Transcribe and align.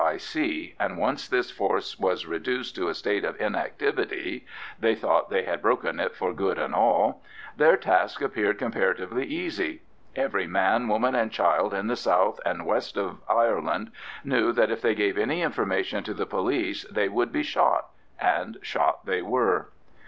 I.C., 0.03 0.73
and 0.79 0.97
once 0.97 1.27
this 1.27 1.51
force 1.51 1.99
was 1.99 2.25
reduced 2.25 2.73
to 2.75 2.87
a 2.87 2.95
state 2.95 3.23
of 3.23 3.39
inactivity—they 3.39 4.95
thought 4.95 5.29
they 5.29 5.43
had 5.43 5.61
broken 5.61 5.99
it 5.99 6.15
for 6.15 6.33
good 6.33 6.57
and 6.57 6.73
all—their 6.73 7.77
task 7.77 8.19
appeared 8.19 8.57
comparatively 8.57 9.27
easy. 9.27 9.83
Every 10.15 10.47
man, 10.47 10.87
woman, 10.87 11.13
and 11.13 11.31
child 11.31 11.75
in 11.75 11.85
the 11.85 11.95
south 11.95 12.39
and 12.43 12.65
west 12.65 12.97
of 12.97 13.19
Ireland 13.29 13.91
knew 14.23 14.51
that 14.53 14.71
if 14.71 14.81
they 14.81 14.95
gave 14.95 15.19
any 15.19 15.43
information 15.43 16.03
to 16.05 16.15
the 16.15 16.25
police 16.25 16.83
they 16.85 17.07
would 17.07 17.31
be 17.31 17.43
shot, 17.43 17.89
and 18.19 18.57
shot 18.63 19.05
they 19.05 19.21
were. 19.21 19.69